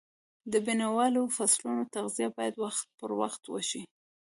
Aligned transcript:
د 0.51 0.53
بڼوالۍ 0.65 1.21
د 1.29 1.33
فصلونو 1.35 1.83
تغذیه 1.95 2.29
باید 2.37 2.55
وخت 2.63 2.85
پر 2.99 3.11
وخت 3.21 3.41
وشي. 3.47 3.81